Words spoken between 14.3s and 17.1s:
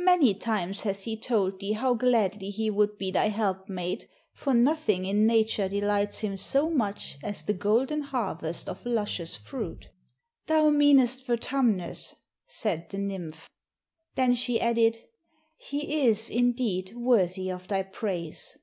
she added, "He is, indeed,